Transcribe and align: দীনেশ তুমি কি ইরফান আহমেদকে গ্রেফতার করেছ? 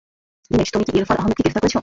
দীনেশ 0.51 0.69
তুমি 0.73 0.83
কি 0.87 0.91
ইরফান 0.97 1.17
আহমেদকে 1.17 1.41
গ্রেফতার 1.43 1.61
করেছ? 1.63 1.75